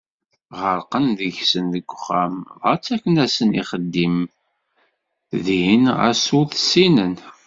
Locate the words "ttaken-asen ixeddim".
2.77-4.15